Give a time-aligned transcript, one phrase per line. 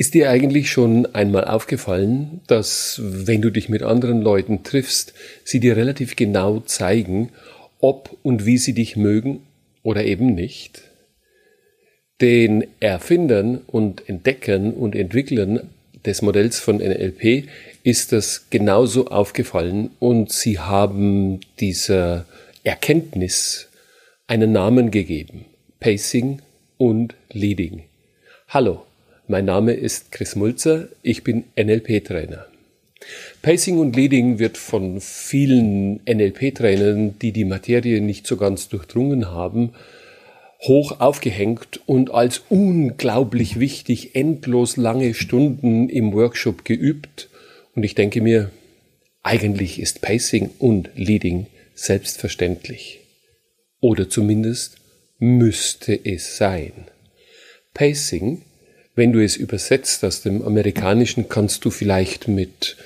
[0.00, 5.12] Ist dir eigentlich schon einmal aufgefallen, dass wenn du dich mit anderen Leuten triffst,
[5.44, 7.28] sie dir relativ genau zeigen,
[7.80, 9.42] ob und wie sie dich mögen
[9.82, 10.84] oder eben nicht?
[12.22, 15.68] Den Erfindern und Entdeckern und Entwicklern
[16.06, 17.46] des Modells von NLP
[17.82, 22.24] ist das genauso aufgefallen und sie haben dieser
[22.64, 23.68] Erkenntnis
[24.28, 25.44] einen Namen gegeben.
[25.78, 26.40] Pacing
[26.78, 27.82] und Leading.
[28.48, 28.86] Hallo,
[29.30, 32.46] mein Name ist Chris Mulzer, ich bin NLP-Trainer.
[33.42, 39.72] Pacing und Leading wird von vielen NLP-Trainern, die die Materie nicht so ganz durchdrungen haben,
[40.62, 47.28] hoch aufgehängt und als unglaublich wichtig endlos lange Stunden im Workshop geübt.
[47.76, 48.50] Und ich denke mir,
[49.22, 52.98] eigentlich ist Pacing und Leading selbstverständlich.
[53.80, 54.78] Oder zumindest
[55.20, 56.72] müsste es sein.
[57.74, 58.42] Pacing
[59.00, 62.76] wenn du es übersetzt aus dem Amerikanischen, kannst du vielleicht mit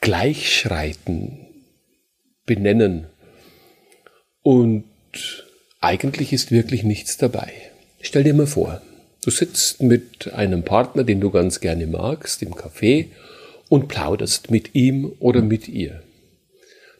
[0.00, 1.36] Gleichschreiten
[2.46, 3.08] benennen.
[4.40, 4.86] Und
[5.82, 7.52] eigentlich ist wirklich nichts dabei.
[8.00, 8.80] Stell dir mal vor,
[9.22, 13.08] du sitzt mit einem Partner, den du ganz gerne magst, im Café
[13.68, 16.02] und plauderst mit ihm oder mit ihr.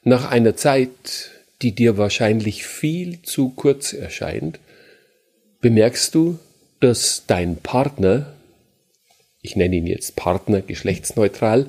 [0.03, 1.31] Nach einer Zeit,
[1.63, 4.61] die dir wahrscheinlich viel zu kurz erscheint,
[5.63, 6.39] bemerkst du,
[6.81, 8.34] dass dein Partner,
[9.45, 11.67] ich nenne ihn jetzt Partner geschlechtsneutral,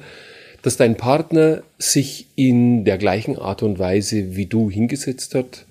[0.63, 5.65] dass dein Partner sich in der gleichen Art und Weise wie du hingesetzt hat,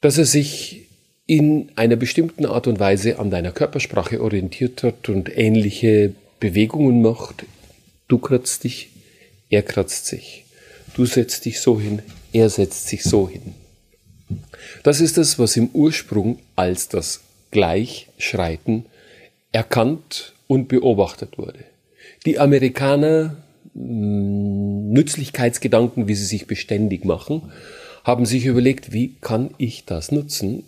[0.00, 0.86] dass er sich
[1.26, 7.44] in einer bestimmten Art und Weise an deiner Körpersprache orientiert hat und ähnliche Bewegungen macht.
[8.06, 8.88] Du kratzt dich,
[9.50, 10.44] er kratzt sich.
[10.94, 13.54] Du setzt dich so hin, er setzt sich so hin.
[14.84, 17.20] Das ist das, was im Ursprung als das
[17.50, 18.86] Gleichschreiten
[19.52, 21.60] erkannt und beobachtet wurde.
[22.26, 23.36] Die Amerikaner,
[23.74, 27.52] hm, Nützlichkeitsgedanken, wie sie sich beständig machen,
[28.02, 30.64] haben sich überlegt, wie kann ich das nutzen,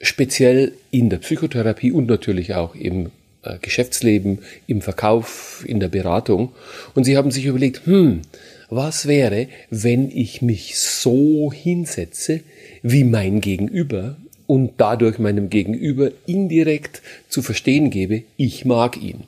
[0.00, 3.10] speziell in der Psychotherapie und natürlich auch im
[3.42, 6.52] äh, Geschäftsleben, im Verkauf, in der Beratung.
[6.94, 8.22] Und sie haben sich überlegt, hm,
[8.68, 12.40] was wäre, wenn ich mich so hinsetze,
[12.82, 14.16] wie mein Gegenüber
[14.52, 19.22] und dadurch meinem Gegenüber indirekt zu verstehen gebe, ich mag ihn.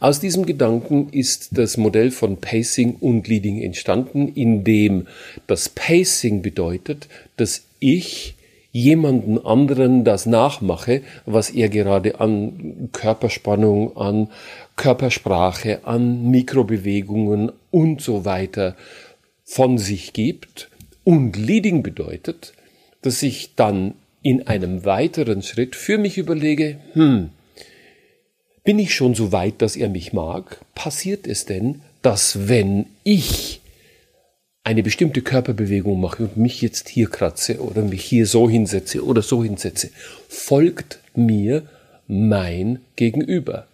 [0.00, 5.06] Aus diesem Gedanken ist das Modell von Pacing und Leading entstanden, in dem
[5.46, 8.34] das Pacing bedeutet, dass ich
[8.72, 14.28] jemanden anderen das nachmache, was er gerade an Körperspannung, an
[14.74, 18.74] Körpersprache, an Mikrobewegungen und so weiter
[19.44, 20.68] von sich gibt.
[21.04, 22.54] Und Leading bedeutet,
[23.02, 27.30] dass ich dann in einem weiteren Schritt für mich überlege, hm,
[28.64, 30.60] bin ich schon so weit, dass er mich mag?
[30.74, 33.60] Passiert es denn, dass wenn ich
[34.62, 39.22] eine bestimmte Körperbewegung mache und mich jetzt hier kratze oder mich hier so hinsetze oder
[39.22, 39.90] so hinsetze,
[40.28, 41.62] folgt mir
[42.06, 43.66] mein Gegenüber.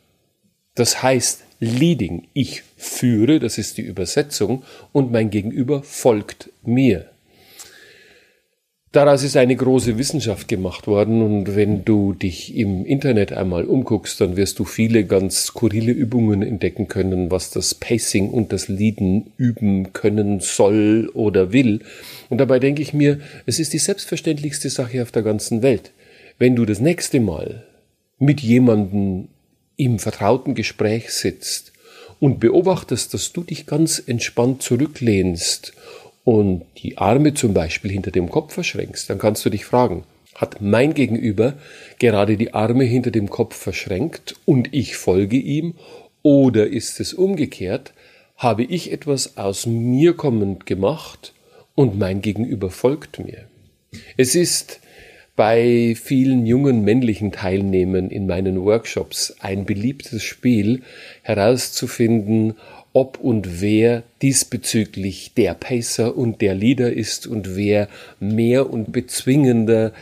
[0.76, 4.62] Das heißt, leading, ich führe, das ist die Übersetzung,
[4.92, 7.10] und mein Gegenüber folgt mir.
[8.94, 14.20] Daraus ist eine große Wissenschaft gemacht worden und wenn du dich im Internet einmal umguckst,
[14.20, 19.32] dann wirst du viele ganz skurrile Übungen entdecken können, was das Pacing und das Lieden
[19.36, 21.80] üben können soll oder will.
[22.30, 25.90] Und dabei denke ich mir, es ist die selbstverständlichste Sache auf der ganzen Welt.
[26.38, 27.64] Wenn du das nächste Mal
[28.20, 29.26] mit jemandem
[29.74, 31.72] im vertrauten Gespräch sitzt
[32.20, 35.72] und beobachtest, dass du dich ganz entspannt zurücklehnst
[36.24, 40.04] und die Arme zum Beispiel hinter dem Kopf verschränkst, dann kannst du dich fragen,
[40.34, 41.54] hat mein Gegenüber
[41.98, 45.74] gerade die Arme hinter dem Kopf verschränkt und ich folge ihm
[46.22, 47.92] oder ist es umgekehrt,
[48.36, 51.34] habe ich etwas aus mir kommend gemacht
[51.74, 53.44] und mein Gegenüber folgt mir.
[54.16, 54.80] Es ist
[55.36, 60.82] bei vielen jungen männlichen Teilnehmern in meinen Workshops ein beliebtes Spiel
[61.22, 62.54] herauszufinden,
[62.94, 67.88] ob und wer diesbezüglich der Pacer und der Leader ist und wer
[68.20, 69.92] mehr und bezwingender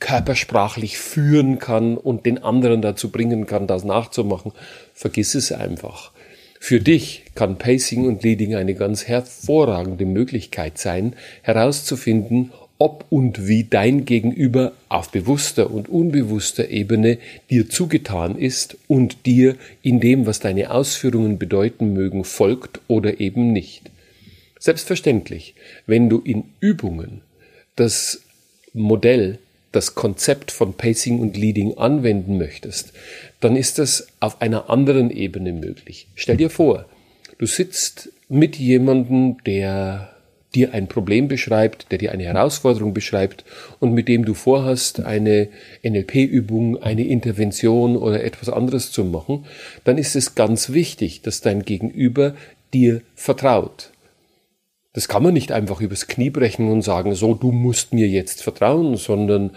[0.00, 4.52] körpersprachlich führen kann und den anderen dazu bringen kann, das nachzumachen,
[4.94, 6.12] vergiss es einfach.
[6.58, 13.64] Für dich kann Pacing und Leading eine ganz hervorragende Möglichkeit sein, herauszufinden, ob und wie
[13.64, 17.18] dein Gegenüber auf bewusster und unbewusster Ebene
[17.50, 23.52] dir zugetan ist und dir in dem, was deine Ausführungen bedeuten mögen, folgt oder eben
[23.52, 23.90] nicht.
[24.60, 25.54] Selbstverständlich,
[25.86, 27.22] wenn du in Übungen
[27.76, 28.22] das
[28.72, 29.38] Modell
[29.72, 32.92] das Konzept von Pacing und Leading anwenden möchtest,
[33.40, 36.06] dann ist das auf einer anderen Ebene möglich.
[36.14, 36.86] Stell dir vor,
[37.38, 40.14] du sitzt mit jemandem, der
[40.54, 43.44] dir ein Problem beschreibt, der dir eine Herausforderung beschreibt
[43.80, 45.48] und mit dem du vorhast, eine
[45.82, 49.44] NLP-Übung, eine Intervention oder etwas anderes zu machen,
[49.84, 52.34] dann ist es ganz wichtig, dass dein Gegenüber
[52.72, 53.90] dir vertraut.
[54.94, 58.42] Das kann man nicht einfach übers Knie brechen und sagen, so, du musst mir jetzt
[58.42, 59.50] vertrauen, sondern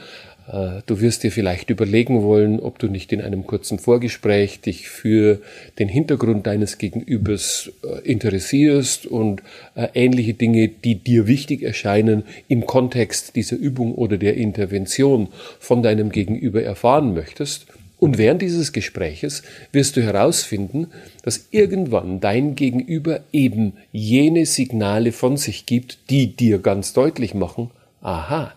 [0.48, 5.40] du wirst dir vielleicht überlegen wollen, ob du nicht in einem kurzen Vorgespräch dich für
[5.80, 9.44] den Hintergrund deines Gegenübers äh, interessierst und
[9.76, 15.30] äh, ähnliche Dinge, die dir wichtig erscheinen, im Kontext dieser Übung oder der Intervention
[15.60, 17.68] von deinem Gegenüber erfahren möchtest.
[18.00, 20.88] Und während dieses Gespräches wirst du herausfinden,
[21.22, 27.70] dass irgendwann dein Gegenüber eben jene Signale von sich gibt, die dir ganz deutlich machen,
[28.02, 28.54] aha,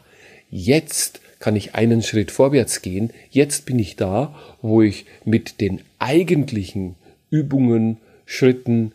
[0.50, 3.10] jetzt kann ich einen Schritt vorwärts gehen.
[3.28, 6.94] Jetzt bin ich da, wo ich mit den eigentlichen
[7.28, 8.92] Übungen, Schritten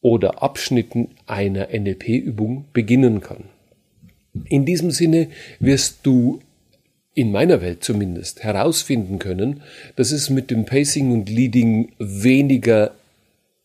[0.00, 3.44] oder Abschnitten einer NLP-Übung beginnen kann.
[4.46, 5.28] In diesem Sinne
[5.58, 6.40] wirst du
[7.12, 9.60] in meiner Welt zumindest herausfinden können,
[9.96, 12.94] dass es mit dem Pacing und Leading weniger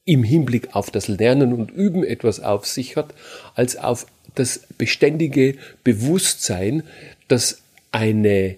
[0.04, 3.14] im Hinblick auf das Lernen und Üben etwas auf sich hat,
[3.54, 5.56] als auf das beständige
[5.86, 6.84] Bewusstsein,
[7.30, 7.62] dass
[7.96, 8.58] eine,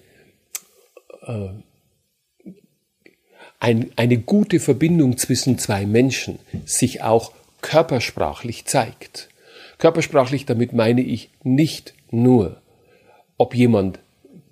[1.22, 1.48] äh,
[3.60, 9.28] ein, eine gute Verbindung zwischen zwei Menschen sich auch körpersprachlich zeigt.
[9.78, 12.60] Körpersprachlich, damit meine ich nicht nur,
[13.36, 14.00] ob jemand,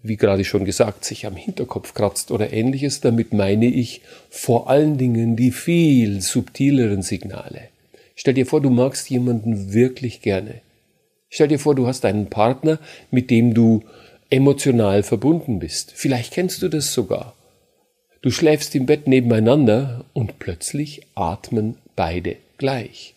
[0.04, 4.98] wie gerade schon gesagt, sich am Hinterkopf kratzt oder ähnliches, damit meine ich vor allen
[4.98, 7.70] Dingen die viel subtileren Signale.
[8.14, 10.60] Stell dir vor, du magst jemanden wirklich gerne.
[11.28, 12.78] Stell dir vor, du hast einen Partner,
[13.10, 13.82] mit dem du
[14.31, 15.93] emotional verbunden bist.
[15.94, 17.34] Vielleicht kennst du das sogar.
[18.23, 23.14] Du schläfst im Bett nebeneinander und plötzlich atmen beide gleich.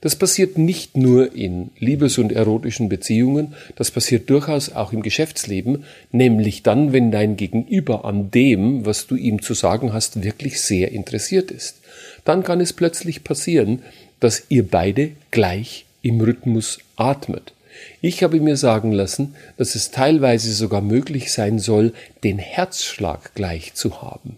[0.00, 5.84] Das passiert nicht nur in liebes- und erotischen Beziehungen, das passiert durchaus auch im Geschäftsleben,
[6.12, 10.92] nämlich dann, wenn dein Gegenüber an dem, was du ihm zu sagen hast, wirklich sehr
[10.92, 11.78] interessiert ist.
[12.24, 13.82] Dann kann es plötzlich passieren,
[14.20, 17.52] dass ihr beide gleich im Rhythmus atmet.
[18.00, 21.92] Ich habe mir sagen lassen, dass es teilweise sogar möglich sein soll,
[22.24, 24.36] den Herzschlag gleich zu haben.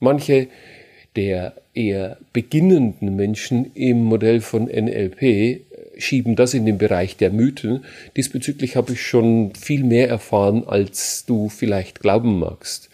[0.00, 0.48] Manche
[1.16, 5.60] der eher beginnenden Menschen im Modell von NLP
[5.96, 7.84] schieben das in den Bereich der Mythen.
[8.16, 12.88] Diesbezüglich habe ich schon viel mehr erfahren, als du vielleicht glauben magst.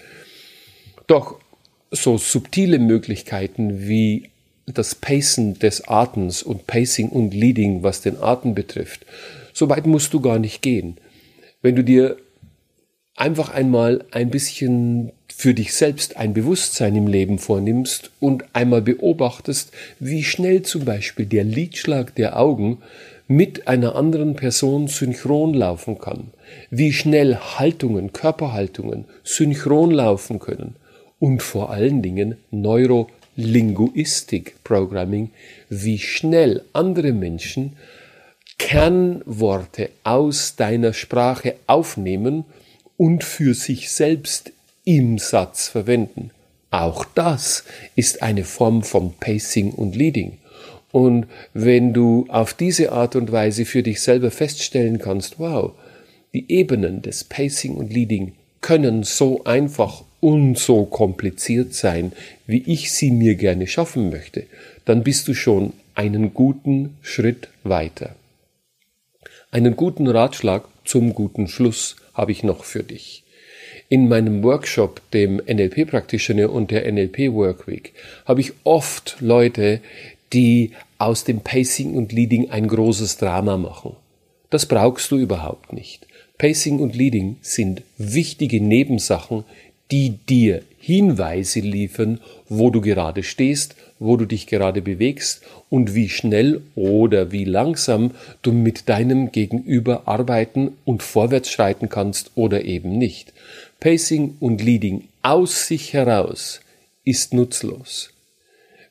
[1.07, 1.41] Doch
[1.91, 4.31] so subtile Möglichkeiten wie
[4.67, 9.05] das Pacen des Atems und Pacing und Leading, was den Atem betrifft,
[9.53, 10.97] so weit musst du gar nicht gehen.
[11.63, 12.17] Wenn du dir
[13.17, 19.73] einfach einmal ein bisschen für dich selbst ein Bewusstsein im Leben vornimmst und einmal beobachtest,
[19.99, 22.79] wie schnell zum Beispiel der Lidschlag der Augen
[23.27, 26.33] mit einer anderen Person synchron laufen kann,
[26.71, 30.75] wie schnell Haltungen, Körperhaltungen synchron laufen können
[31.21, 35.31] und vor allen Dingen Neurolinguistik Programming,
[35.69, 37.77] wie schnell andere Menschen
[38.61, 42.45] Kernworte aus deiner Sprache aufnehmen
[42.99, 44.53] und für sich selbst
[44.85, 46.31] im Satz verwenden.
[46.71, 47.65] Auch das
[47.97, 50.37] ist eine Form von Pacing und Leading.
[50.93, 55.73] Und wenn du auf diese Art und Weise für dich selber feststellen kannst, wow,
[56.35, 62.13] die Ebenen des Pacing und Leading können so einfach und so kompliziert sein,
[62.47, 64.45] wie ich sie mir gerne schaffen möchte,
[64.85, 68.15] dann bist du schon einen guten Schritt weiter.
[69.53, 73.25] Einen guten Ratschlag zum guten Schluss habe ich noch für dich.
[73.89, 77.93] In meinem Workshop, dem NLP Practitioner und der NLP Workweek,
[78.27, 79.81] habe ich oft Leute,
[80.33, 83.97] die aus dem Pacing und Leading ein großes Drama machen.
[84.51, 86.07] Das brauchst du überhaupt nicht.
[86.39, 89.43] Pacing und Leading sind wichtige Nebensachen,
[89.91, 96.09] die dir Hinweise liefern, wo du gerade stehst, wo du dich gerade bewegst und wie
[96.09, 102.97] schnell oder wie langsam du mit deinem Gegenüber arbeiten und vorwärts schreiten kannst oder eben
[102.97, 103.35] nicht.
[103.79, 106.61] Pacing und Leading aus sich heraus
[107.05, 108.11] ist nutzlos.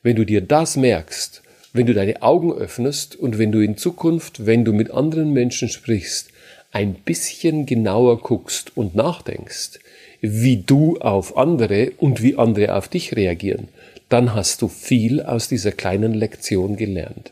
[0.03, 1.41] Wenn du dir das merkst,
[1.73, 5.69] wenn du deine Augen öffnest und wenn du in Zukunft, wenn du mit anderen Menschen
[5.69, 6.29] sprichst,
[6.71, 9.79] ein bisschen genauer guckst und nachdenkst,
[10.21, 13.69] wie du auf andere und wie andere auf dich reagieren,
[14.09, 17.31] dann hast du viel aus dieser kleinen Lektion gelernt.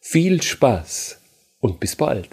[0.00, 1.18] Viel Spaß
[1.60, 2.28] und bis bald.